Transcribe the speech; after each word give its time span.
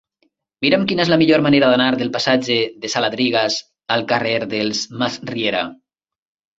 Mira'm 0.65 0.85
quina 0.91 1.03
és 1.07 1.11
la 1.13 1.19
millor 1.23 1.43
manera 1.49 1.69
d'anar 1.73 1.91
del 2.01 2.11
passatge 2.17 2.59
de 2.87 2.93
Saladrigas 2.97 3.61
al 3.99 4.09
carrer 4.15 4.37
dels 4.59 4.85
Masriera. 5.07 5.67